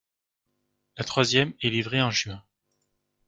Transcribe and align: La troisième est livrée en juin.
La 0.97 1.03
troisième 1.03 1.53
est 1.61 1.69
livrée 1.69 2.01
en 2.01 2.09
juin. 2.09 2.43